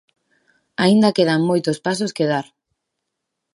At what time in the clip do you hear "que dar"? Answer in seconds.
2.17-2.45